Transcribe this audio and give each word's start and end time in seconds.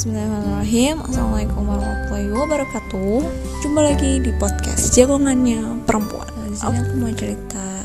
Bismillahirrahmanirrahim. 0.00 0.96
Assalamualaikum 1.04 1.60
warahmatullahi 1.68 2.32
wabarakatuh. 2.32 3.20
Jumpa 3.60 3.80
lagi 3.84 4.16
di 4.24 4.32
podcast 4.40 4.96
Jagongannya 4.96 5.84
Perempuan. 5.84 6.24
Di 6.48 6.56
sini 6.56 6.72
aku 6.72 6.92
mau 6.96 7.12
cerita. 7.12 7.84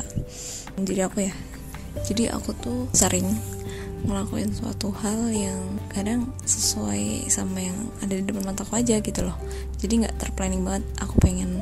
Diri 0.80 1.04
aku 1.04 1.28
ya? 1.28 1.36
Jadi 2.08 2.32
aku 2.32 2.56
tuh 2.56 2.88
sering 2.96 3.28
ngelakuin 4.08 4.48
suatu 4.48 4.96
hal 4.96 5.28
yang 5.28 5.60
kadang 5.92 6.32
sesuai 6.48 7.28
sama 7.28 7.60
yang 7.60 7.76
ada 8.00 8.16
di 8.16 8.24
depan 8.24 8.48
mataku 8.48 8.80
aja 8.80 8.96
gitu 8.96 9.20
loh. 9.20 9.36
Jadi 9.76 10.08
nggak 10.08 10.16
terplanning 10.16 10.64
banget 10.64 10.88
Aku 11.04 11.20
pengen 11.20 11.60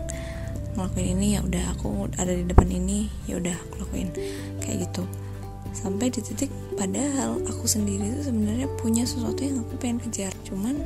ngelakuin 0.78 1.18
ini 1.18 1.34
ya 1.34 1.42
udah 1.42 1.74
aku 1.74 2.06
ada 2.14 2.30
di 2.30 2.46
depan 2.46 2.70
ini 2.70 3.10
ya 3.26 3.42
udah 3.42 3.58
aku 3.58 3.82
lakuin. 3.82 4.14
Kayak 4.62 4.86
gitu 4.86 5.02
sampai 5.74 6.08
di 6.08 6.22
titik 6.22 6.48
padahal 6.78 7.42
aku 7.44 7.66
sendiri 7.66 8.06
itu 8.14 8.30
sebenarnya 8.30 8.70
punya 8.78 9.04
sesuatu 9.04 9.42
yang 9.42 9.60
aku 9.66 9.74
pengen 9.76 9.98
kejar. 10.06 10.32
Cuman 10.46 10.78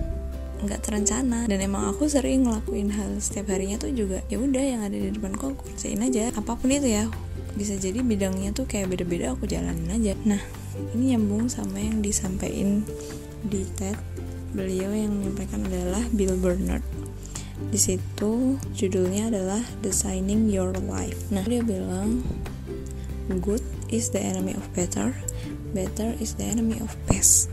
nggak 0.64 0.80
terencana. 0.82 1.46
Dan 1.46 1.62
emang 1.62 1.92
aku 1.92 2.10
sering 2.10 2.48
ngelakuin 2.48 2.90
hal 2.90 3.20
setiap 3.22 3.54
harinya 3.54 3.78
tuh 3.78 3.94
juga 3.94 4.24
ya 4.26 4.42
udah 4.42 4.64
yang 4.64 4.80
ada 4.82 4.96
di 4.96 5.12
depanku 5.14 5.54
aku 5.54 5.70
kerjain 5.70 6.02
aja. 6.02 6.34
Apa 6.34 6.58
pun 6.58 6.72
itu 6.72 6.88
ya 6.90 7.06
bisa 7.54 7.74
jadi 7.74 8.02
bidangnya 8.02 8.54
tuh 8.54 8.66
kayak 8.70 8.90
beda-beda 8.90 9.34
aku 9.34 9.46
jalanin 9.46 9.90
aja. 9.90 10.14
Nah 10.26 10.40
ini 10.94 11.14
nyambung 11.14 11.50
sama 11.50 11.78
yang 11.78 12.02
disampaikan 12.02 12.86
di 13.46 13.62
TED 13.78 13.98
beliau 14.54 14.90
yang 14.90 15.12
menyampaikan 15.12 15.62
adalah 15.66 16.02
Bill 16.14 16.34
Bernard. 16.38 16.82
Di 17.58 17.78
situ 17.78 18.56
judulnya 18.74 19.34
adalah 19.34 19.62
Designing 19.82 20.46
Your 20.46 20.70
Life. 20.86 21.30
Nah 21.34 21.42
dia 21.42 21.60
bilang 21.62 22.22
good 23.36 23.60
is 23.92 24.08
the 24.08 24.20
enemy 24.20 24.56
of 24.56 24.64
better. 24.72 25.12
Better 25.76 26.16
is 26.16 26.40
the 26.40 26.48
enemy 26.48 26.80
of 26.80 26.92
best. 27.04 27.52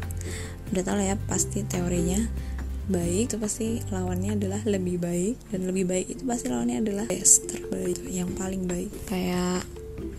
Udah 0.72 0.82
tau 0.88 0.96
lah 0.96 1.14
ya 1.14 1.16
pasti 1.28 1.68
teorinya 1.68 2.20
baik 2.86 3.34
itu 3.34 3.36
pasti 3.42 3.68
lawannya 3.90 4.38
adalah 4.38 4.62
lebih 4.62 5.02
baik 5.02 5.36
dan 5.50 5.66
lebih 5.66 5.90
baik 5.90 6.06
itu 6.06 6.22
pasti 6.22 6.54
lawannya 6.54 6.86
adalah 6.86 7.06
best 7.10 7.50
terbaik 7.50 8.00
yang 8.08 8.32
paling 8.38 8.64
baik. 8.70 8.90
Kayak 9.10 9.66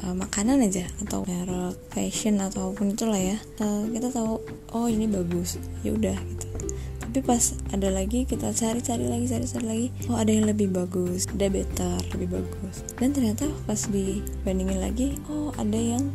uh, 0.05 0.15
makanan 0.15 0.67
aja 0.67 0.85
atau 1.07 1.25
merek 1.25 1.79
fashion 1.89 2.43
ataupun 2.43 2.93
itulah 2.93 3.19
ya. 3.19 3.39
Uh, 3.63 3.89
kita 3.91 4.13
tahu 4.13 4.43
oh 4.75 4.87
ini 4.91 5.09
bagus 5.09 5.57
ya 5.81 5.95
udah 5.95 6.15
gitu 6.15 6.46
tapi 7.17 7.33
pas 7.33 7.57
ada 7.73 7.89
lagi 7.89 8.29
kita 8.29 8.53
cari-cari 8.53 9.09
lagi 9.09 9.25
cari-cari 9.25 9.65
lagi. 9.65 9.89
Oh 10.13 10.21
ada 10.21 10.29
yang 10.29 10.53
lebih 10.53 10.69
bagus. 10.69 11.25
Ada 11.33 11.49
better 11.49 11.97
lebih 12.13 12.29
bagus. 12.37 12.85
Dan 13.01 13.17
ternyata 13.17 13.49
pas 13.65 13.89
dibandingin 13.89 14.85
lagi 14.85 15.17
oh 15.33 15.49
ada 15.57 15.81
yang 15.81 16.13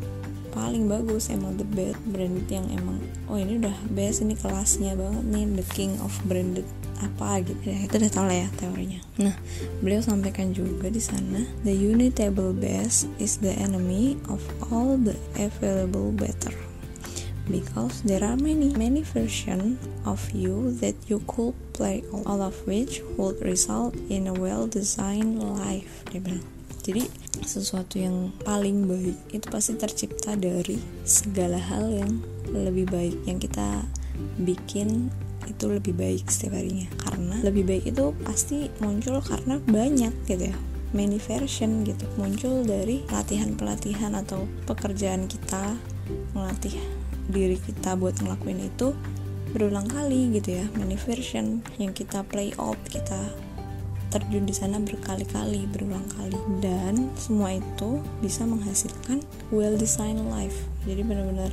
paling 0.53 0.85
bagus. 0.85 1.33
Emang 1.33 1.57
the 1.57 1.66
best 1.73 1.97
branded 2.05 2.45
yang 2.53 2.69
emang 2.69 3.02
oh 3.25 3.33
ini 3.33 3.57
udah 3.57 3.73
best. 3.97 4.22
Ini 4.22 4.38
kelasnya 4.38 4.94
banget 4.94 5.25
nih. 5.25 5.45
The 5.57 5.66
king 5.73 5.97
of 6.05 6.13
branded 6.29 6.69
apa 7.02 7.49
gitu. 7.49 7.57
Ya 7.66 7.81
itu 7.81 7.97
udah 7.97 8.11
tau 8.13 8.29
lah 8.29 8.38
ya 8.38 8.47
teorinya. 8.61 9.02
Nah 9.17 9.33
beliau 9.81 10.05
sampaikan 10.05 10.53
juga 10.53 10.94
di 10.94 11.02
sana 11.02 11.41
the 11.66 11.73
unitable 11.73 12.53
best 12.53 13.09
is 13.17 13.41
the 13.41 13.57
enemy 13.57 14.22
of 14.29 14.38
all 14.69 15.02
the 15.02 15.17
available 15.41 16.13
better 16.13 16.53
because 17.52 18.02
there 18.07 18.23
are 18.23 18.39
many 18.39 18.71
many 18.80 19.03
versions 19.03 19.77
of 20.07 20.23
you 20.31 20.71
that 20.80 20.95
you 21.11 21.19
could 21.27 21.53
play 21.75 22.02
all 22.25 22.41
of 22.41 22.55
which 22.63 23.03
would 23.19 23.38
result 23.44 23.94
in 24.07 24.31
a 24.31 24.35
well 24.35 24.66
designed 24.66 25.38
life 25.38 26.07
dia 26.09 26.23
bilang. 26.23 26.47
Jadi 26.81 27.05
sesuatu 27.45 28.02
yang 28.02 28.33
paling 28.41 28.89
baik 28.89 29.17
itu 29.29 29.45
pasti 29.53 29.77
tercipta 29.77 30.33
dari 30.33 30.81
segala 31.05 31.61
hal 31.61 31.94
yang 31.94 32.25
lebih 32.49 32.89
baik. 32.89 33.17
Yang 33.29 33.52
kita 33.52 33.85
bikin 34.41 35.13
itu 35.45 35.66
lebih 35.69 35.94
baik 35.94 36.25
setiap 36.25 36.57
harinya. 36.57 36.89
Karena 37.05 37.38
lebih 37.45 37.63
baik 37.69 37.85
itu 37.94 38.05
pasti 38.25 38.73
muncul 38.81 39.22
karena 39.22 39.61
banyak 39.61 40.13
gitu 40.25 40.49
ya. 40.49 40.57
Many 40.91 41.22
version 41.22 41.85
gitu. 41.85 42.03
Muncul 42.17 42.66
dari 42.66 43.06
pelatihan-pelatihan 43.06 44.17
atau 44.17 44.50
pekerjaan 44.66 45.29
kita 45.29 45.78
melatih 46.34 46.75
diri 47.31 47.58
kita 47.58 47.96
buat 47.96 48.19
ngelakuin 48.19 48.68
itu 48.68 48.94
berulang 49.56 49.88
kali 49.88 50.36
gitu 50.36 50.59
ya. 50.59 50.66
Many 50.75 51.00
version 51.00 51.64
yang 51.80 51.96
kita 51.96 52.24
play 52.28 52.52
out 52.59 52.78
kita 52.88 53.19
terjun 54.12 54.44
di 54.44 54.52
sana 54.52 54.78
berkali-kali 54.84 55.66
berulang 55.72 56.03
kali. 56.20 56.36
Dan 56.59 57.09
semua 57.16 57.56
itu 57.56 58.03
bisa 58.20 58.44
menghasilkan 58.44 59.24
well 59.50 59.74
designed 59.80 60.28
life. 60.28 60.68
Jadi 60.84 61.02
benar-benar 61.08 61.52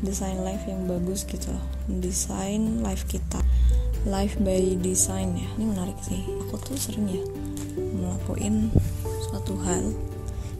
desain 0.00 0.40
life 0.40 0.64
yang 0.66 0.88
bagus 0.88 1.28
gitu 1.28 1.52
loh. 1.52 1.64
Desain 2.00 2.80
life 2.80 3.04
kita. 3.06 3.38
Life 4.08 4.40
by 4.40 4.80
design 4.80 5.36
ya. 5.36 5.48
Ini 5.60 5.64
menarik 5.68 5.96
sih. 6.02 6.24
Aku 6.48 6.58
tuh 6.58 6.74
sering 6.80 7.06
ya 7.06 7.22
melakukan 7.76 8.68
suatu 9.28 9.56
hal 9.64 9.96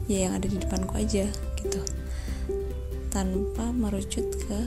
ya 0.08 0.28
yang 0.28 0.32
ada 0.36 0.48
di 0.48 0.56
depanku 0.56 0.96
aja 0.96 1.28
gitu 1.60 1.80
tanpa 3.12 3.68
merucut 3.70 4.24
ke 4.48 4.58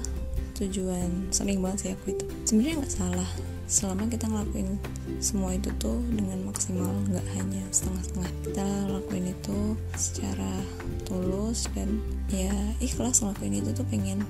tujuan. 0.62 1.28
Sering 1.34 1.60
banget 1.60 1.78
sih 1.82 1.92
aku 1.92 2.16
itu. 2.16 2.26
Sebenarnya 2.48 2.76
nggak 2.86 2.94
salah. 2.94 3.30
Selama 3.66 4.06
kita 4.06 4.30
ngelakuin 4.30 4.78
semua 5.18 5.58
itu 5.58 5.74
tuh 5.82 5.98
dengan 6.14 6.38
maksimal 6.46 6.94
nggak 7.10 7.28
hanya 7.36 7.66
setengah-setengah. 7.74 8.32
Kita 8.46 8.68
lakuin 8.94 9.26
itu 9.34 9.60
secara 9.98 10.54
tulus 11.10 11.66
dan 11.74 12.00
ya 12.30 12.54
ikhlas 12.78 13.26
ngelakuin 13.26 13.66
itu 13.66 13.74
tuh 13.74 13.86
pengen 13.90 14.22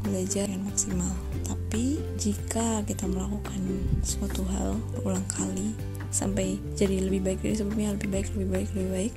belajar 0.00 0.48
yang 0.48 0.64
maksimal. 0.64 1.12
Tapi 1.44 2.00
jika 2.16 2.80
kita 2.88 3.04
melakukan 3.04 3.60
suatu 4.00 4.42
hal 4.48 4.80
berulang 4.96 5.24
kali 5.28 5.76
sampai 6.14 6.56
jadi 6.78 7.04
lebih 7.04 7.26
baik 7.26 7.42
dari 7.42 7.58
sebelumnya 7.58 7.98
lebih 7.98 8.08
baik 8.14 8.26
lebih 8.38 8.48
baik 8.54 8.68
lebih 8.78 8.90
baik 8.94 9.12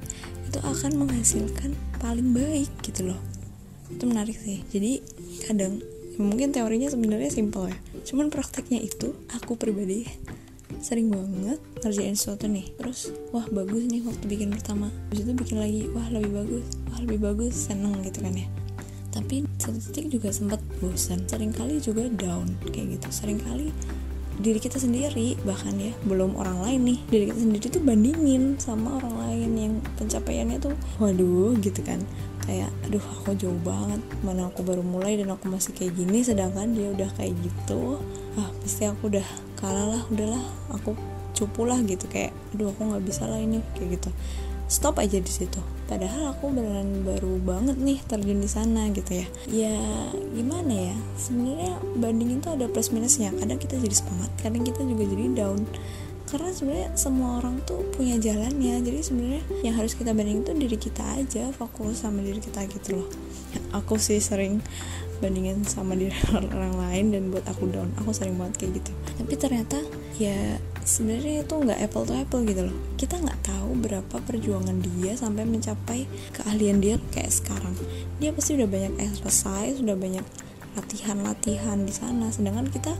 itu 0.49 0.59
akan 0.65 0.91
menghasilkan 0.97 1.71
paling 2.01 2.33
baik 2.33 2.73
gitu 2.81 3.13
loh 3.13 3.19
itu 3.91 4.03
menarik 4.03 4.35
sih. 4.35 4.63
Jadi 4.71 4.99
kadang 5.47 5.79
mungkin 6.17 6.49
teorinya 6.49 6.89
sebenarnya 6.89 7.29
simpel 7.29 7.69
ya. 7.71 7.77
Cuman 8.03 8.33
prakteknya 8.33 8.81
itu 8.81 9.13
aku 9.31 9.55
pribadi 9.55 10.09
sering 10.81 11.09
banget 11.09 11.59
ngerjain 11.81 12.17
sesuatu 12.17 12.49
nih. 12.49 12.73
Terus 12.75 13.13
wah 13.31 13.45
bagus 13.47 13.87
nih 13.87 14.03
waktu 14.03 14.25
bikin 14.27 14.49
pertama. 14.51 14.91
Habis 15.09 15.23
itu 15.25 15.33
bikin 15.33 15.57
lagi 15.61 15.81
wah 15.93 16.07
lebih 16.11 16.31
bagus 16.33 16.65
wah 16.91 16.99
lebih 17.01 17.19
bagus 17.21 17.53
seneng 17.55 17.95
gitu 18.03 18.19
kan 18.21 18.33
ya. 18.35 18.47
Tapi 19.13 19.47
satu 19.57 19.79
titik 19.81 20.13
juga 20.13 20.29
sempat 20.29 20.61
bosan 20.77 21.25
sering 21.25 21.55
kali 21.55 21.81
juga 21.81 22.05
down 22.11 22.53
kayak 22.69 22.99
gitu. 22.99 23.07
Seringkali 23.09 23.71
diri 24.37 24.61
kita 24.61 24.77
sendiri 24.77 25.33
bahkan 25.41 25.73
ya 25.81 25.89
belum 26.05 26.37
orang 26.37 26.61
lain 26.61 26.81
nih. 26.93 26.99
Diri 27.09 27.23
kita 27.33 27.39
sendiri 27.41 27.65
tuh 27.73 27.81
bandingin 27.81 28.57
sama 28.61 29.01
orang 29.01 29.15
lain 29.25 29.49
yang 29.57 29.73
pencapaiannya 29.97 30.57
tuh 30.61 30.73
waduh 31.01 31.57
gitu 31.57 31.81
kan 31.81 31.97
kayak 32.47 32.71
aduh 32.87 33.03
aku 33.19 33.35
jauh 33.35 33.59
banget 33.61 33.99
mana 34.23 34.47
aku 34.47 34.63
baru 34.63 34.79
mulai 34.79 35.19
dan 35.19 35.35
aku 35.35 35.51
masih 35.51 35.75
kayak 35.75 35.93
gini. 35.99 36.23
Sedangkan 36.23 36.71
dia 36.71 36.89
udah 36.95 37.11
kayak 37.19 37.35
gitu 37.43 37.99
ah 38.39 38.49
pasti 38.63 38.87
aku 38.87 39.11
udah 39.11 39.27
kalah 39.59 39.85
lah 39.97 40.01
udahlah 40.07 40.43
aku 40.71 40.95
cupu 41.35 41.67
lah 41.67 41.77
gitu. 41.83 42.07
Kayak 42.07 42.31
aduh 42.55 42.71
aku 42.71 42.81
nggak 42.87 43.03
bisa 43.03 43.27
lah 43.27 43.37
ini 43.37 43.59
kayak 43.75 43.99
gitu. 43.99 44.09
Stop 44.67 44.99
aja 44.99 45.19
di 45.19 45.31
situ. 45.31 45.59
Padahal 45.87 46.35
aku 46.35 46.51
beneran 46.51 47.07
baru 47.07 47.39
banget 47.39 47.79
nih 47.79 48.03
terjun 48.03 48.43
di 48.43 48.51
sana 48.51 48.91
gitu 48.91 49.23
ya. 49.23 49.27
Ya 49.47 49.79
gimana 50.35 50.91
ya? 50.91 50.95
Sebenarnya 51.15 51.79
bandingin 51.95 52.43
tuh 52.43 52.59
ada 52.59 52.67
plus 52.67 52.91
minusnya. 52.91 53.31
Kadang 53.35 53.59
kita 53.59 53.79
jadi 53.79 53.95
semangat 53.95 54.31
kadang 54.43 54.67
kita 54.67 54.83
juga 54.83 55.03
jadi 55.07 55.23
down 55.39 55.63
karena 56.27 56.51
sebenarnya 56.51 56.89
semua 56.99 57.39
orang 57.39 57.63
tuh 57.63 57.87
punya 57.95 58.19
jalannya. 58.19 58.83
Jadi 58.83 58.99
sebenarnya 58.99 59.43
yang 59.63 59.75
harus 59.79 59.95
kita 59.95 60.11
bandingin 60.11 60.43
tuh 60.43 60.55
diri 60.59 60.75
kita 60.75 61.03
aja 61.15 61.49
fokus 61.55 62.03
sama 62.03 62.19
diri 62.19 62.43
kita 62.43 62.67
gitu 62.67 62.99
loh. 63.01 63.07
Aku 63.71 63.95
sih 63.95 64.19
sering 64.19 64.59
bandingin 65.23 65.63
sama 65.63 65.95
diri 65.95 66.13
orang 66.35 66.75
lain 66.75 67.05
dan 67.15 67.23
buat 67.31 67.47
aku 67.47 67.71
down. 67.71 67.89
Aku 68.03 68.11
sering 68.11 68.35
banget 68.35 68.59
kayak 68.67 68.83
gitu. 68.83 68.91
Tapi 69.23 69.33
ternyata 69.39 69.79
ya 70.19 70.59
sebenarnya 70.83 71.47
itu 71.47 71.53
nggak 71.55 71.79
apple 71.79 72.03
to 72.03 72.13
apple 72.13 72.41
gitu 72.43 72.61
loh. 72.67 72.77
Kita 72.99 73.15
nggak 73.23 73.39
tahu 73.47 73.69
berapa 73.79 74.15
perjuangan 74.27 74.77
dia 74.83 75.15
sampai 75.15 75.47
mencapai 75.47 76.05
keahlian 76.35 76.83
dia 76.83 76.99
kayak 77.15 77.31
sekarang. 77.31 77.73
Dia 78.19 78.35
pasti 78.35 78.59
udah 78.59 78.67
banyak 78.67 78.93
exercise 78.99 79.79
udah 79.79 79.95
banyak 79.95 80.25
latihan-latihan 80.75 81.87
di 81.87 81.93
sana. 81.95 82.29
Sedangkan 82.29 82.67
kita 82.67 82.93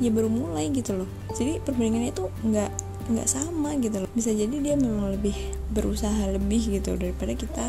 ya 0.00 0.10
baru 0.10 0.32
mulai 0.32 0.72
gitu 0.72 0.96
loh. 0.96 1.08
Jadi 1.36 1.60
perbandingannya 1.62 2.10
itu 2.10 2.24
nggak 2.42 2.70
nggak 3.10 3.28
sama 3.28 3.76
gitu 3.78 4.02
loh. 4.02 4.10
Bisa 4.16 4.32
jadi 4.32 4.56
dia 4.58 4.74
memang 4.74 5.12
lebih 5.12 5.36
berusaha 5.70 6.30
lebih 6.32 6.80
gitu 6.80 6.96
daripada 6.96 7.36
kita 7.36 7.66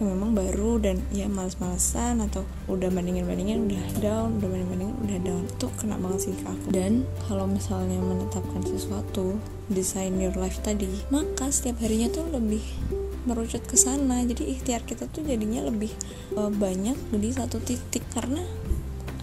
yang 0.00 0.18
memang 0.18 0.34
baru 0.34 0.80
dan 0.82 0.98
ya 1.12 1.28
males-malesan 1.28 2.24
atau 2.24 2.42
udah 2.66 2.88
bandingin-bandingin 2.90 3.68
udah 3.70 3.84
down 4.00 4.40
udah 4.40 4.48
bandingin-bandingin 4.48 4.96
udah 5.04 5.18
down. 5.22 5.42
Itu 5.46 5.66
kena 5.76 5.96
banget 6.00 6.30
sih 6.30 6.34
ke 6.38 6.46
aku. 6.48 6.66
Dan 6.72 7.04
kalau 7.28 7.44
misalnya 7.46 7.98
menetapkan 8.00 8.62
sesuatu 8.64 9.36
design 9.70 10.18
your 10.18 10.34
life 10.36 10.58
tadi 10.64 10.90
maka 11.08 11.48
setiap 11.52 11.80
harinya 11.84 12.08
tuh 12.12 12.24
lebih 12.30 12.62
merucut 13.26 13.62
ke 13.64 13.78
sana. 13.78 14.22
Jadi 14.26 14.50
ikhtiar 14.58 14.82
kita 14.82 15.06
tuh 15.08 15.22
jadinya 15.22 15.62
lebih 15.66 15.92
uh, 16.34 16.50
banyak 16.50 16.98
di 17.14 17.30
satu 17.30 17.62
titik. 17.62 18.02
Karena 18.10 18.42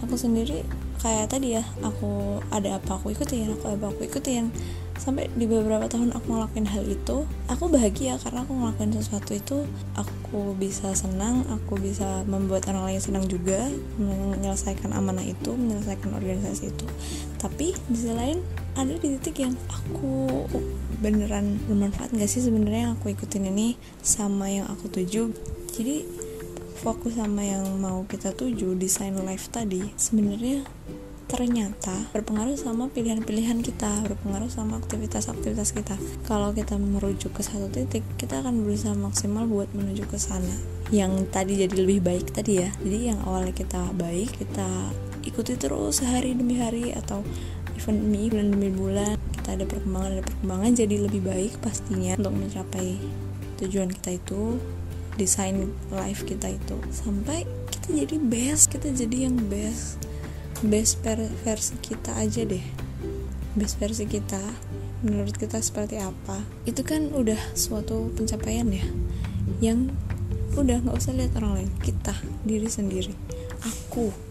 aku 0.00 0.14
sendiri 0.16 0.64
kayak 1.00 1.32
tadi 1.32 1.56
ya 1.56 1.64
aku 1.80 2.40
ada 2.52 2.76
apa 2.76 3.00
aku 3.00 3.16
ikutin 3.16 3.56
aku 3.56 3.72
apa 3.72 3.88
aku 3.92 4.04
ikutin. 4.04 4.52
Sampai 5.00 5.32
di 5.32 5.48
beberapa 5.48 5.88
tahun 5.88 6.12
aku 6.12 6.28
ngelakuin 6.28 6.68
hal 6.68 6.84
itu 6.84 7.24
aku 7.48 7.72
bahagia 7.72 8.20
karena 8.20 8.44
aku 8.44 8.52
ngelakuin 8.52 8.92
sesuatu 8.92 9.32
itu 9.32 9.64
aku 9.96 10.52
bisa 10.60 10.92
senang 10.92 11.40
aku 11.48 11.80
bisa 11.80 12.20
membuat 12.28 12.68
orang 12.68 12.92
lain 12.92 13.00
senang 13.00 13.24
juga 13.24 13.64
menyelesaikan 13.96 14.92
amanah 14.92 15.24
itu 15.24 15.56
menyelesaikan 15.56 16.12
organisasi 16.12 16.68
itu. 16.68 16.84
Tapi 17.40 17.72
di 17.72 17.96
sisi 17.96 18.12
lain 18.12 18.44
ada 18.76 18.92
di 18.92 19.16
titik 19.16 19.40
yang 19.40 19.56
aku 19.72 20.44
beneran 21.00 21.56
bermanfaat 21.64 22.12
gak 22.12 22.28
sih 22.28 22.44
sebenarnya 22.44 22.92
yang 22.92 22.94
aku 23.00 23.16
ikutin 23.16 23.48
ini 23.48 23.80
sama 24.04 24.52
yang 24.52 24.68
aku 24.68 24.92
tuju? 24.92 25.32
Jadi 25.72 26.04
fokus 26.80 27.20
sama 27.20 27.44
yang 27.44 27.76
mau 27.76 28.08
kita 28.08 28.32
tuju 28.32 28.72
desain 28.72 29.12
life 29.12 29.52
tadi 29.52 29.84
sebenarnya 30.00 30.64
ternyata 31.28 32.10
berpengaruh 32.10 32.56
sama 32.56 32.88
pilihan-pilihan 32.90 33.60
kita 33.62 34.02
berpengaruh 34.02 34.50
sama 34.50 34.82
aktivitas-aktivitas 34.82 35.76
kita. 35.76 35.94
Kalau 36.26 36.50
kita 36.50 36.74
merujuk 36.74 37.36
ke 37.36 37.46
satu 37.46 37.70
titik 37.70 38.02
kita 38.18 38.42
akan 38.42 38.66
berusaha 38.66 38.96
maksimal 38.98 39.46
buat 39.46 39.70
menuju 39.70 40.10
ke 40.10 40.18
sana. 40.18 40.56
Yang 40.90 41.30
tadi 41.30 41.62
jadi 41.62 41.74
lebih 41.86 42.02
baik 42.02 42.34
tadi 42.34 42.66
ya. 42.66 42.74
Jadi 42.82 43.14
yang 43.14 43.22
awalnya 43.22 43.54
kita 43.54 43.94
baik 43.94 44.42
kita 44.42 44.90
ikuti 45.22 45.54
terus 45.54 46.02
sehari 46.02 46.34
demi 46.34 46.58
hari 46.58 46.96
atau 46.96 47.22
event 47.76 48.00
demi 48.00 48.26
bulan 48.26 48.46
demi 48.50 48.70
bulan 48.72 49.14
kita 49.36 49.48
ada 49.54 49.64
perkembangan 49.68 50.10
ada 50.16 50.24
perkembangan 50.24 50.70
jadi 50.74 50.96
lebih 51.06 51.22
baik 51.24 51.52
pastinya 51.60 52.16
untuk 52.18 52.34
mencapai 52.36 52.96
tujuan 53.60 53.92
kita 53.92 54.16
itu 54.16 54.56
desain 55.20 55.68
life 55.92 56.24
kita 56.24 56.56
itu. 56.56 56.80
Sampai 56.88 57.44
kita 57.68 57.92
jadi 57.92 58.16
best 58.16 58.72
kita 58.72 58.88
jadi 58.88 59.28
yang 59.28 59.36
best 59.52 60.00
best 60.64 61.04
versi 61.44 61.76
kita 61.84 62.16
aja 62.16 62.48
deh. 62.48 62.64
Best 63.52 63.76
versi 63.76 64.08
kita 64.08 64.40
menurut 65.04 65.36
kita 65.36 65.60
seperti 65.60 66.00
apa. 66.00 66.40
Itu 66.64 66.80
kan 66.80 67.12
udah 67.12 67.38
suatu 67.52 68.08
pencapaian 68.16 68.72
ya 68.72 68.84
yang 69.60 69.92
udah 70.56 70.80
nggak 70.82 70.96
usah 70.96 71.12
lihat 71.12 71.36
orang 71.36 71.62
lain 71.62 71.70
kita 71.84 72.16
diri 72.48 72.72
sendiri. 72.72 73.12
Aku 73.60 74.29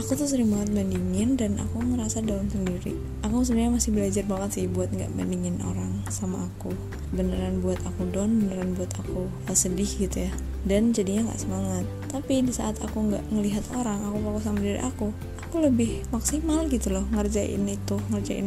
aku 0.00 0.16
tuh 0.16 0.24
sering 0.24 0.48
banget 0.48 0.72
bandingin 0.72 1.36
dan 1.36 1.60
aku 1.60 1.84
ngerasa 1.84 2.24
down 2.24 2.48
sendiri. 2.48 2.96
Aku 3.20 3.44
sebenarnya 3.44 3.76
masih 3.76 3.90
belajar 3.92 4.24
banget 4.24 4.50
sih 4.56 4.64
buat 4.64 4.88
nggak 4.88 5.12
bandingin 5.12 5.60
orang 5.60 5.92
sama 6.08 6.48
aku. 6.48 6.72
Beneran 7.12 7.60
buat 7.60 7.76
aku 7.84 8.08
down 8.08 8.40
beneran 8.40 8.72
buat 8.80 8.88
aku 8.96 9.28
sedih 9.52 9.88
gitu 10.00 10.24
ya. 10.24 10.32
Dan 10.64 10.96
jadinya 10.96 11.28
nggak 11.28 11.40
semangat. 11.44 11.84
Tapi 12.08 12.40
di 12.40 12.52
saat 12.52 12.80
aku 12.80 13.12
nggak 13.12 13.24
ngelihat 13.28 13.64
orang 13.76 14.00
aku 14.08 14.16
fokus 14.24 14.44
sama 14.48 14.58
diri 14.64 14.80
aku 14.80 15.12
aku 15.50 15.66
lebih 15.66 16.06
maksimal 16.14 16.62
gitu 16.70 16.94
loh 16.94 17.02
ngerjain 17.10 17.66
itu 17.66 17.98
ngerjain 18.08 18.46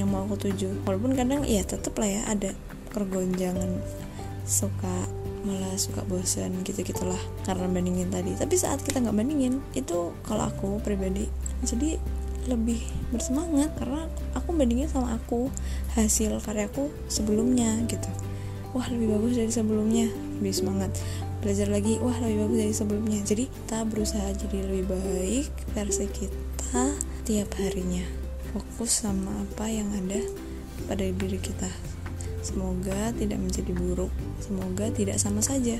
yang 0.00 0.08
mau 0.08 0.24
aku 0.26 0.50
tuju. 0.50 0.82
Walaupun 0.88 1.12
kadang 1.14 1.44
ya 1.46 1.62
tetep 1.62 1.92
lah 1.94 2.08
ya 2.08 2.22
ada 2.26 2.50
kergonjangan 2.90 3.78
suka 4.48 5.21
malah 5.42 5.74
suka 5.74 6.06
bosan 6.06 6.62
gitu 6.62 6.86
gitulah 6.86 7.18
karena 7.46 7.66
bandingin 7.66 8.08
tadi. 8.10 8.34
Tapi 8.34 8.54
saat 8.54 8.82
kita 8.82 9.02
nggak 9.02 9.16
bandingin 9.16 9.58
itu 9.74 10.14
kalau 10.26 10.48
aku 10.48 10.78
pribadi 10.82 11.26
jadi 11.66 11.98
lebih 12.50 12.82
bersemangat 13.14 13.70
karena 13.78 14.10
aku 14.34 14.50
bandingin 14.50 14.90
sama 14.90 15.14
aku 15.14 15.46
hasil 15.94 16.42
karyaku 16.42 16.90
sebelumnya 17.06 17.78
gitu. 17.86 18.10
Wah 18.72 18.88
lebih 18.88 19.14
bagus 19.18 19.36
dari 19.36 19.52
sebelumnya 19.52 20.08
lebih 20.40 20.54
semangat. 20.54 20.90
Belajar 21.42 21.68
lagi 21.70 21.98
wah 22.02 22.16
lebih 22.22 22.48
bagus 22.48 22.58
dari 22.58 22.74
sebelumnya. 22.74 23.18
Jadi 23.22 23.44
kita 23.46 23.78
berusaha 23.86 24.28
jadi 24.34 24.58
lebih 24.66 24.84
baik 24.90 25.46
versi 25.74 26.06
kita 26.10 26.82
tiap 27.22 27.50
harinya. 27.58 28.02
Fokus 28.50 29.06
sama 29.06 29.32
apa 29.46 29.70
yang 29.70 29.88
ada 29.94 30.18
pada 30.86 31.06
diri 31.06 31.38
kita 31.38 31.70
semoga 32.42 33.14
tidak 33.16 33.38
menjadi 33.40 33.72
buruk. 33.72 34.12
Semoga 34.42 34.90
tidak 34.92 35.16
sama 35.16 35.40
saja. 35.40 35.78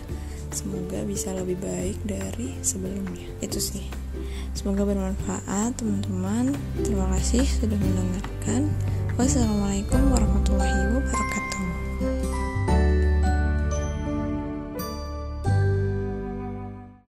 Semoga 0.55 1.03
bisa 1.05 1.35
lebih 1.37 1.61
baik 1.61 1.99
dari 2.07 2.57
sebelumnya. 2.65 3.29
Itu 3.45 3.61
sih. 3.61 3.85
Semoga 4.57 4.87
bermanfaat 4.87 5.77
teman-teman. 5.77 6.57
Terima 6.81 7.11
kasih 7.19 7.45
sudah 7.45 7.77
mendengarkan. 7.77 8.73
Wassalamualaikum 9.21 10.09
warahmatullahi 10.09 10.97